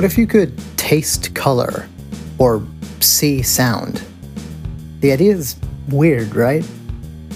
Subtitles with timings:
[0.00, 1.86] What if you could taste color
[2.38, 2.66] or
[3.00, 4.02] see sound?
[5.00, 5.56] The idea is
[5.90, 6.64] weird, right?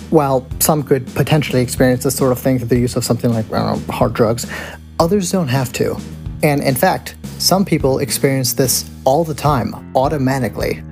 [0.09, 3.51] While some could potentially experience this sort of thing through the use of something like
[3.51, 4.51] know, hard drugs,
[4.99, 5.99] others don't have to.
[6.42, 10.83] And in fact, some people experience this all the time, automatically.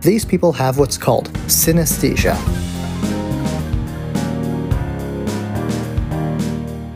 [0.00, 2.34] These people have what's called synesthesia.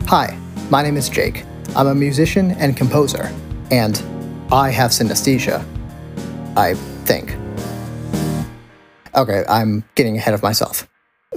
[0.09, 0.37] Hi,
[0.69, 1.45] my name is Jake.
[1.73, 3.31] I'm a musician and composer,
[3.71, 4.03] and
[4.51, 5.63] I have synesthesia.
[6.57, 6.73] I
[7.05, 7.35] think.
[9.15, 10.87] Okay, I'm getting ahead of myself.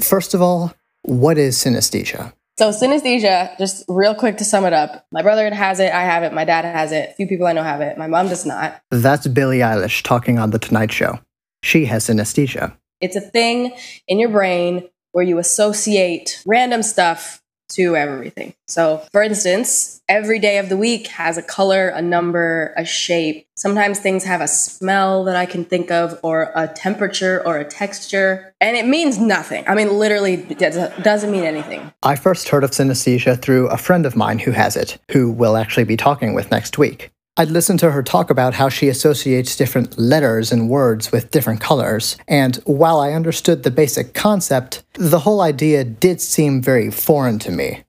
[0.00, 2.32] First of all, what is synesthesia?
[2.58, 6.22] So, synesthesia, just real quick to sum it up my brother has it, I have
[6.22, 8.46] it, my dad has it, a few people I know have it, my mom does
[8.46, 8.80] not.
[8.90, 11.20] That's Billie Eilish talking on The Tonight Show.
[11.62, 12.76] She has synesthesia.
[13.00, 13.74] It's a thing
[14.08, 17.41] in your brain where you associate random stuff
[17.74, 18.54] to everything.
[18.66, 23.46] So, for instance, every day of the week has a color, a number, a shape.
[23.56, 27.64] Sometimes things have a smell that I can think of, or a temperature, or a
[27.64, 29.64] texture, and it means nothing.
[29.66, 31.92] I mean, literally, doesn't mean anything.
[32.02, 35.56] I first heard of synesthesia through a friend of mine who has it, who we'll
[35.56, 37.10] actually be talking with next week.
[37.34, 41.62] I'd listened to her talk about how she associates different letters and words with different
[41.62, 47.38] colors, and while I understood the basic concept, the whole idea did seem very foreign
[47.38, 47.84] to me.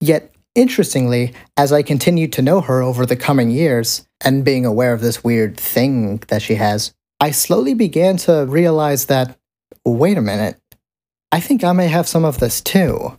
[0.00, 4.92] Yet, interestingly, as I continued to know her over the coming years, and being aware
[4.92, 9.36] of this weird thing that she has, I slowly began to realize that
[9.84, 10.56] wait a minute,
[11.32, 13.18] I think I may have some of this too.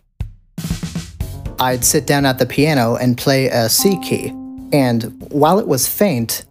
[1.60, 4.32] I'd sit down at the piano and play a C key
[4.72, 6.44] and while it was faint,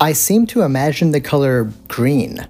[0.00, 2.46] I seemed to imagine the color green.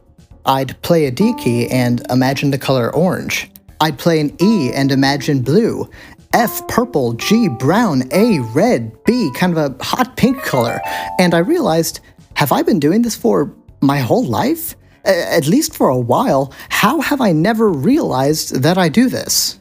[0.46, 3.50] I'd play a D key and imagine the color orange.
[3.80, 5.88] I'd play an E and imagine blue.
[6.32, 10.80] F purple, G brown, A red, B kind of a hot pink color.
[11.18, 12.00] And I realized,
[12.34, 14.74] have I been doing this for my whole life?
[15.04, 19.60] at least for a while, how have I never realized that I do this?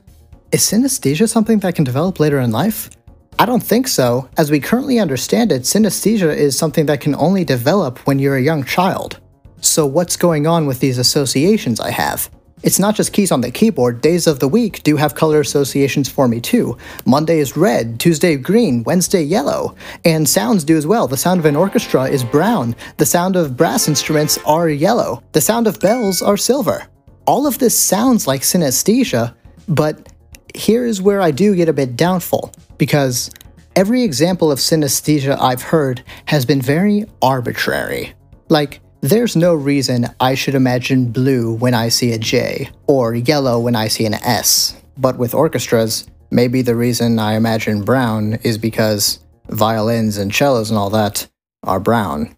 [0.51, 2.89] Is synesthesia something that can develop later in life?
[3.43, 4.29] I don't think so.
[4.37, 8.41] As we currently understand it, synesthesia is something that can only develop when you're a
[8.41, 9.19] young child.
[9.59, 12.29] So what's going on with these associations I have?
[12.63, 16.07] It's not just keys on the keyboard, days of the week do have color associations
[16.07, 16.77] for me too.
[17.05, 19.75] Monday is red, Tuesday green, Wednesday yellow.
[20.05, 21.09] And sounds do as well.
[21.09, 25.41] The sound of an orchestra is brown, the sound of brass instruments are yellow, the
[25.41, 26.87] sound of bells are silver.
[27.27, 29.35] All of this sounds like synesthesia,
[29.67, 30.12] but
[30.53, 33.31] here is where I do get a bit doubtful, because
[33.75, 38.13] every example of synesthesia I've heard has been very arbitrary.
[38.49, 43.59] Like, there's no reason I should imagine blue when I see a J, or yellow
[43.59, 44.81] when I see an S.
[44.97, 49.19] But with orchestras, maybe the reason I imagine brown is because
[49.49, 51.27] violins and cellos and all that
[51.63, 52.35] are brown.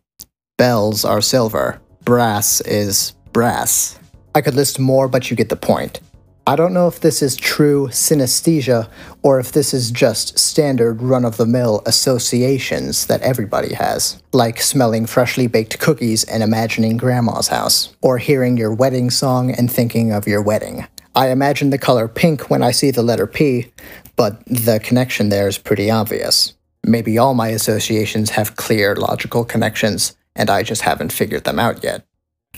[0.58, 1.82] Bells are silver.
[2.04, 4.00] Brass is brass.
[4.34, 6.00] I could list more, but you get the point.
[6.48, 8.88] I don't know if this is true synesthesia
[9.24, 14.62] or if this is just standard run of the mill associations that everybody has, like
[14.62, 20.12] smelling freshly baked cookies and imagining grandma's house, or hearing your wedding song and thinking
[20.12, 20.86] of your wedding.
[21.16, 23.72] I imagine the color pink when I see the letter P,
[24.16, 26.54] but the connection there is pretty obvious.
[26.84, 31.84] Maybe all my associations have clear logical connections, and I just haven't figured them out
[31.84, 32.06] yet.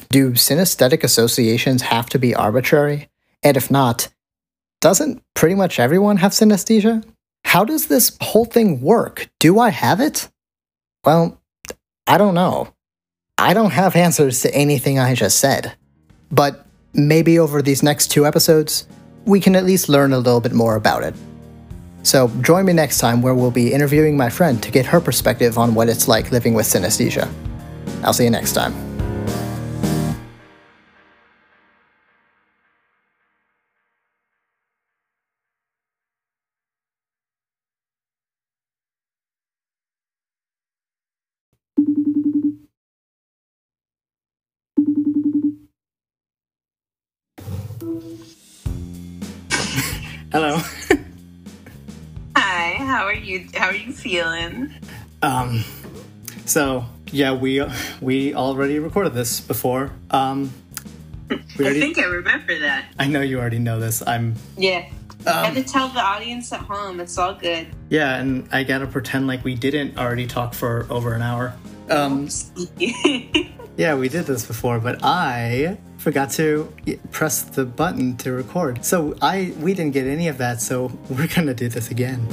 [0.09, 3.07] Do synesthetic associations have to be arbitrary?
[3.43, 4.09] And if not,
[4.81, 7.03] doesn't pretty much everyone have synesthesia?
[7.45, 9.29] How does this whole thing work?
[9.39, 10.29] Do I have it?
[11.03, 11.39] Well,
[12.05, 12.73] I don't know.
[13.37, 15.73] I don't have answers to anything I just said.
[16.31, 18.87] But maybe over these next two episodes,
[19.25, 21.13] we can at least learn a little bit more about it.
[22.03, 25.57] So join me next time where we'll be interviewing my friend to get her perspective
[25.57, 27.29] on what it's like living with synesthesia.
[28.03, 28.86] I'll see you next time.
[50.31, 50.57] Hello.
[52.35, 52.73] Hi.
[52.79, 53.47] How are you?
[53.53, 54.73] How are you feeling?
[55.21, 55.63] Um.
[56.45, 57.63] So yeah, we
[58.01, 59.91] we already recorded this before.
[60.11, 60.51] Um.
[61.31, 62.93] Already, I think I remember that.
[62.99, 64.03] I know you already know this.
[64.05, 64.35] I'm.
[64.57, 64.89] Yeah.
[65.25, 66.99] Um, I had to tell the audience at home.
[66.99, 67.67] It's all good.
[67.89, 71.53] Yeah, and I gotta pretend like we didn't already talk for over an hour.
[71.89, 72.27] Um.
[73.77, 76.73] yeah, we did this before, but I forgot to
[77.11, 78.85] press the button to record.
[78.85, 82.27] So I we didn't get any of that, so we're gonna do this again.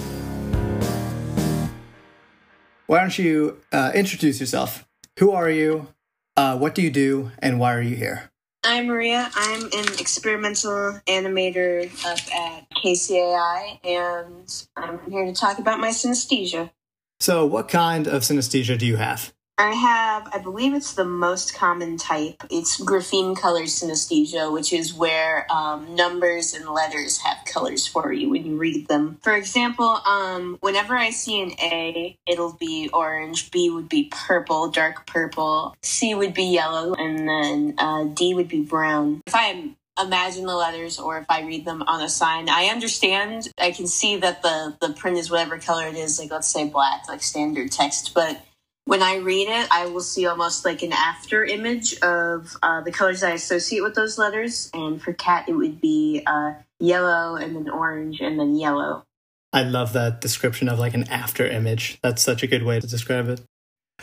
[2.87, 4.87] why don't you uh, introduce yourself?
[5.19, 5.89] Who are you?
[6.37, 7.33] Uh, what do you do?
[7.41, 8.31] And why are you here?
[8.63, 9.31] I'm Maria.
[9.35, 16.71] I'm an experimental animator up at KCAI, and I'm here to talk about my synesthesia.
[17.19, 19.34] So, what kind of synesthesia do you have?
[19.57, 22.43] I have, I believe it's the most common type.
[22.51, 28.31] It's grapheme color synesthesia, which is where um, numbers and letters have colors for you
[28.31, 29.19] when you read them.
[29.23, 34.71] For example, um, whenever I see an A, it'll be orange, B would be purple,
[34.71, 39.23] dark purple, C would be yellow, and then uh, D would be brown.
[39.27, 39.71] If I
[40.03, 42.49] imagine the letters or if I read them on a sign.
[42.49, 43.49] I understand.
[43.59, 46.67] I can see that the the print is whatever color it is, like let's say
[46.69, 48.45] black, like standard text, but
[48.87, 52.93] when I read it, I will see almost like an after image of uh, the
[52.93, 54.71] colors I associate with those letters.
[54.75, 59.05] And for cat, it would be uh, yellow and then orange and then yellow.
[59.53, 61.99] I love that description of like an after image.
[62.03, 63.41] That's such a good way to describe it.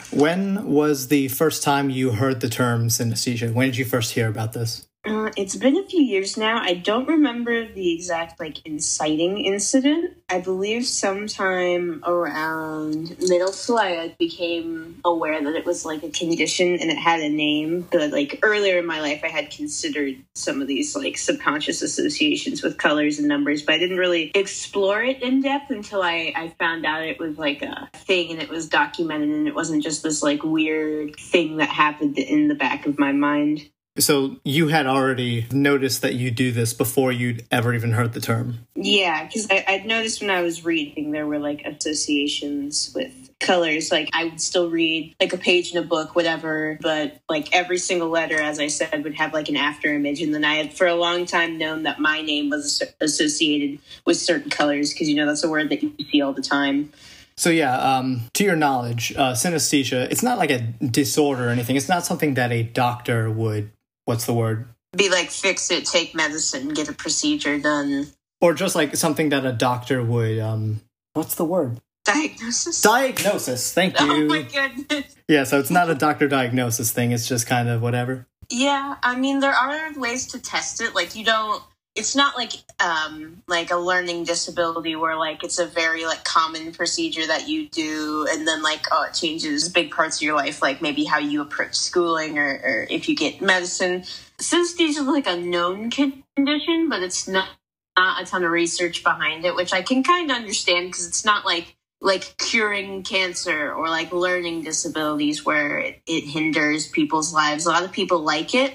[0.10, 3.54] When was the first time you heard the term synesthesia?
[3.54, 4.88] When did you first hear about this?
[5.03, 6.62] Uh, it's been a few years now.
[6.62, 10.15] I don't remember the exact like inciting incident.
[10.30, 16.77] I believe sometime around middle school, I became aware that it was like a condition
[16.80, 17.88] and it had a name.
[17.92, 22.62] But like earlier in my life, I had considered some of these like subconscious associations
[22.62, 26.53] with colors and numbers, but I didn't really explore it in depth until I, I
[26.59, 30.03] found out it was like a thing and it was documented and it wasn't just
[30.03, 33.68] this like weird thing that happened in the back of my mind.
[34.00, 38.22] So you had already noticed that you do this before you'd ever even heard the
[38.22, 38.60] term.
[38.76, 43.12] Yeah, because I'd noticed when I was reading there were like associations with
[43.42, 43.92] colors.
[43.92, 47.78] Like I would still read like a page in a book, whatever, but like every
[47.78, 50.22] single letter, as I said, would have like an after image.
[50.22, 54.18] And then I had for a long time known that my name was associated with
[54.18, 56.94] certain colors because you know that's a word that you see all the time.
[57.36, 61.76] So yeah, um, to your knowledge, uh, synesthesia, it's not like a disorder or anything.
[61.76, 63.72] It's not something that a doctor would
[64.12, 64.68] what's the word?
[64.96, 68.08] Be like fix it, take medicine, get a procedure done.
[68.42, 70.81] Or just like something that a doctor would um
[71.13, 71.80] what's the word?
[72.04, 72.81] Diagnosis.
[72.81, 73.74] Diagnosis.
[73.74, 74.12] Thank you.
[74.12, 75.16] Oh my goodness.
[75.30, 78.28] Yeah, so it's not a doctor diagnosis thing, it's just kind of whatever.
[78.50, 80.94] Yeah, I mean there are ways to test it.
[80.94, 81.63] Like you don't
[81.96, 86.72] it's not like um like a learning disability where like it's a very like common
[86.72, 90.62] procedure that you do and then like oh it changes big parts of your life
[90.62, 94.04] like maybe how you approach schooling or, or if you get medicine.
[94.40, 97.50] Since synesthesia is like a known condition but it's not
[97.98, 101.26] not a ton of research behind it which i can kind of understand because it's
[101.26, 107.68] not like like curing cancer or like learning disabilities where it, it hinders people's lives.
[107.68, 108.74] A lot of people like it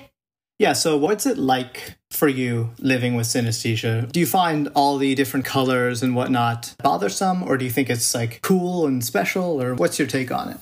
[0.58, 4.10] yeah, so what's it like for you living with synesthesia?
[4.10, 8.14] Do you find all the different colors and whatnot bothersome, or do you think it's
[8.14, 10.58] like cool and special, or what's your take on it?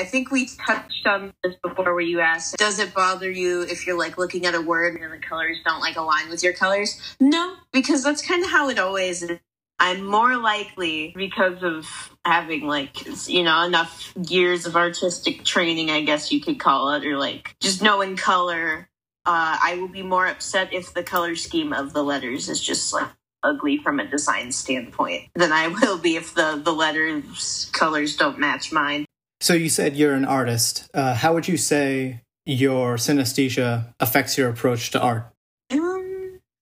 [0.00, 3.86] I think we touched on this before where you asked, does it bother you if
[3.86, 6.98] you're like looking at a word and the colors don't like align with your colors?
[7.20, 9.38] No, because that's kind of how it always is.
[9.78, 11.86] I'm more likely because of
[12.24, 17.04] having like you know enough years of artistic training, I guess you could call it,
[17.04, 18.88] or like just knowing color
[19.26, 22.92] uh, I will be more upset if the color scheme of the letters is just
[22.92, 23.08] like
[23.42, 28.38] ugly from a design standpoint than I will be if the the letters colors don't
[28.38, 29.04] match mine.
[29.40, 30.88] So you said you're an artist.
[30.94, 35.33] Uh, how would you say your synesthesia affects your approach to art?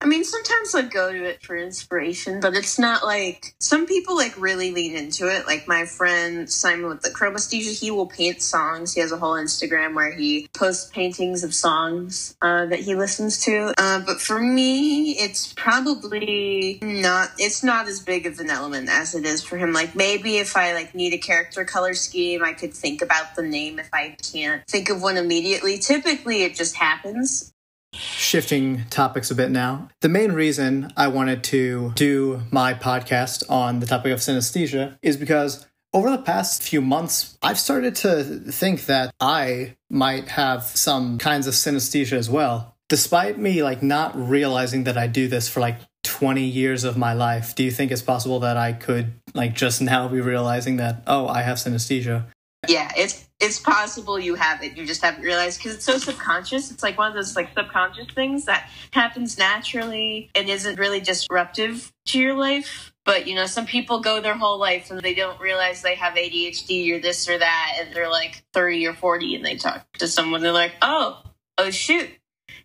[0.02, 4.16] I mean, sometimes I go to it for inspiration, but it's not like some people
[4.16, 5.46] like really lean into it.
[5.46, 8.94] Like my friend Simon with the chromesthesia, he will paint songs.
[8.94, 13.44] He has a whole Instagram where he posts paintings of songs uh, that he listens
[13.44, 13.72] to.
[13.78, 17.30] Uh, but for me, it's probably not.
[17.38, 19.72] It's not as big of an element as it is for him.
[19.72, 23.42] Like maybe if I like need a character color scheme, I could think about the
[23.42, 23.78] name.
[23.78, 27.52] If I can't think of one immediately, typically it just happens
[27.94, 29.88] shifting topics a bit now.
[30.00, 35.16] The main reason I wanted to do my podcast on the topic of synesthesia is
[35.16, 41.18] because over the past few months, I've started to think that I might have some
[41.18, 42.74] kinds of synesthesia as well.
[42.88, 47.12] Despite me like not realizing that I do this for like 20 years of my
[47.12, 51.02] life, do you think it's possible that I could like just now be realizing that
[51.06, 52.24] oh, I have synesthesia?
[52.68, 54.76] Yeah, it's it's possible you have it.
[54.76, 56.70] You just haven't realized because it's so subconscious.
[56.70, 61.92] It's like one of those like subconscious things that happens naturally and isn't really disruptive
[62.06, 62.92] to your life.
[63.04, 66.14] But you know, some people go their whole life and they don't realize they have
[66.14, 70.06] ADHD or this or that, and they're like thirty or forty, and they talk to
[70.06, 70.40] someone.
[70.40, 71.20] They're like, "Oh,
[71.58, 72.10] oh shoot,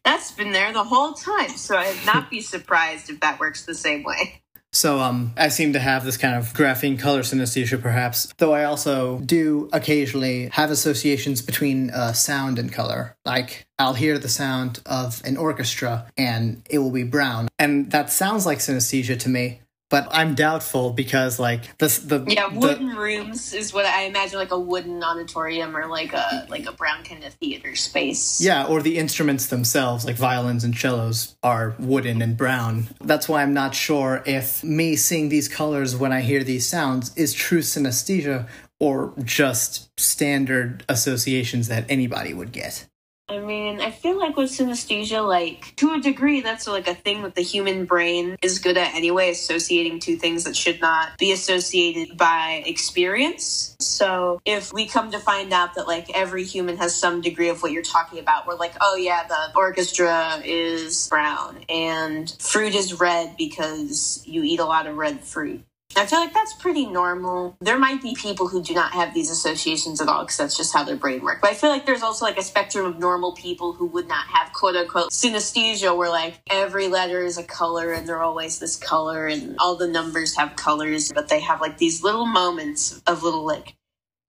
[0.05, 3.73] that's been there the whole time." So I'd not be surprised if that works the
[3.73, 4.43] same way.
[4.77, 8.31] So um, I seem to have this kind of grapheme color synesthesia, perhaps.
[8.37, 13.17] Though I also do occasionally have associations between uh, sound and color.
[13.25, 18.11] Like I'll hear the sound of an orchestra and it will be brown, and that
[18.11, 22.95] sounds like synesthesia to me but I'm doubtful because like this the yeah wooden the,
[22.95, 27.03] rooms is what I imagine like a wooden auditorium or like a like a brown
[27.03, 28.41] kind of theater space.
[28.41, 32.89] Yeah, or the instruments themselves like violins and cellos are wooden and brown.
[33.01, 37.15] That's why I'm not sure if me seeing these colors when I hear these sounds
[37.15, 38.47] is true synesthesia
[38.79, 42.85] or just standard associations that anybody would get.
[43.29, 47.23] I mean, I feel like with synesthesia, like to a degree, that's like a thing
[47.23, 51.33] that the human brain is good at anyway, associating two things that should not be
[51.33, 53.75] associated by experience.
[53.81, 57.61] So if we come to find out that like every human has some degree of
[57.61, 62.97] what you're talking about, we're like, oh yeah, the orchestra is brown and fruit is
[62.97, 65.65] red because you eat a lot of red fruit.
[65.95, 67.57] I feel like that's pretty normal.
[67.59, 70.73] There might be people who do not have these associations at all because that's just
[70.73, 71.39] how their brain works.
[71.41, 74.27] But I feel like there's also like a spectrum of normal people who would not
[74.27, 78.75] have quote unquote synesthesia where like every letter is a color and they're always this
[78.75, 83.23] color and all the numbers have colors, but they have like these little moments of
[83.23, 83.75] little like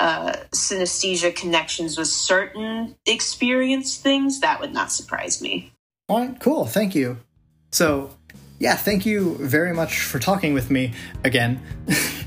[0.01, 4.41] uh, synesthesia connections with certain experience things.
[4.41, 5.73] That would not surprise me.
[6.09, 6.65] All right, cool.
[6.65, 7.19] Thank you.
[7.73, 8.17] So
[8.59, 10.93] yeah, thank you very much for talking with me
[11.25, 11.63] again.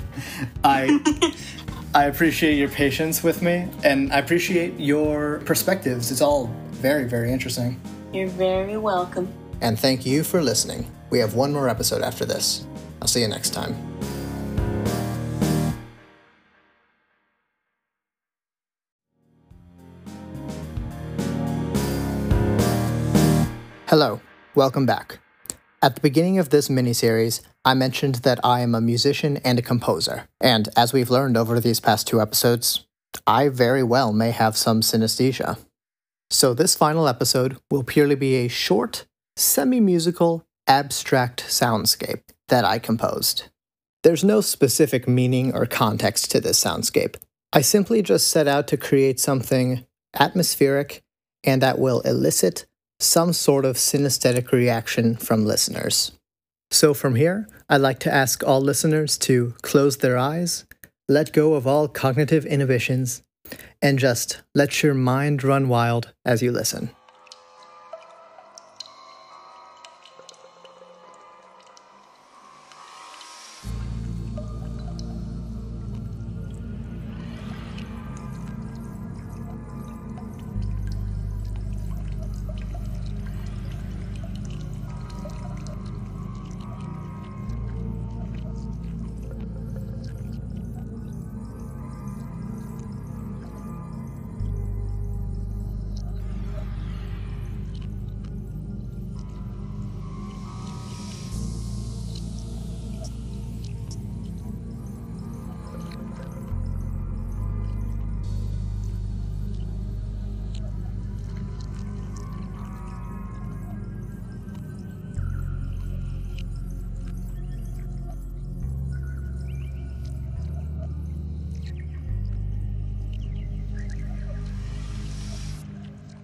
[0.63, 0.99] I
[1.93, 6.09] I appreciate your patience with me and I appreciate your perspectives.
[6.09, 7.79] It's all very, very interesting.
[8.13, 9.27] You're very welcome.
[9.59, 10.89] And thank you for listening.
[11.09, 12.65] We have one more episode after this.
[13.01, 13.75] I'll see you next time.
[23.87, 24.21] Hello,
[24.55, 25.19] welcome back.
[25.83, 29.63] At the beginning of this miniseries, I mentioned that I am a musician and a
[29.63, 30.27] composer.
[30.39, 32.85] And as we've learned over these past two episodes,
[33.25, 35.57] I very well may have some synesthesia.
[36.29, 42.77] So this final episode will purely be a short, semi musical, abstract soundscape that I
[42.77, 43.45] composed.
[44.03, 47.15] There's no specific meaning or context to this soundscape.
[47.53, 51.01] I simply just set out to create something atmospheric
[51.43, 52.67] and that will elicit
[53.01, 56.11] some sort of synesthetic reaction from listeners.
[56.69, 60.65] So from here, I'd like to ask all listeners to close their eyes,
[61.09, 63.23] let go of all cognitive inhibitions,
[63.81, 66.91] and just let your mind run wild as you listen.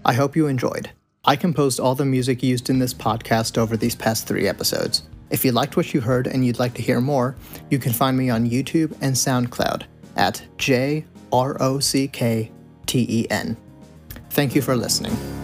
[0.08, 0.90] I hope you enjoyed.
[1.26, 5.04] I composed all the music used in this podcast over these past three episodes.
[5.30, 7.36] If you liked what you heard and you'd like to hear more,
[7.70, 9.84] you can find me on YouTube and SoundCloud
[10.16, 12.50] at J R O C K
[12.86, 13.58] T E N.
[14.30, 15.37] Thank you for listening.